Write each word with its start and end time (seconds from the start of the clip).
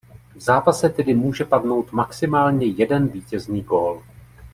V 0.35 0.39
zápase 0.41 0.89
tedy 0.89 1.13
může 1.13 1.45
padnout 1.45 1.91
maximálně 1.91 2.67
jeden 2.67 3.07
vítězný 3.07 3.61
gól. 3.61 4.03